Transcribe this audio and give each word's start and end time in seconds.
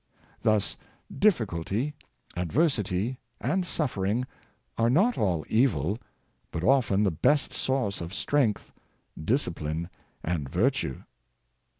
Thus 0.41 0.77
difficulty, 1.15 1.93
adversity, 2.35 3.19
and 3.39 3.63
suffering 3.63 4.25
are 4.75 4.89
not 4.89 5.15
all 5.15 5.45
evil, 5.47 5.99
but 6.49 6.63
often 6.63 7.03
the 7.03 7.11
best 7.11 7.53
source 7.53 8.01
of 8.01 8.11
strength, 8.11 8.73
discipline 9.23 9.91
and 10.23 10.49
virtue. 10.49 11.03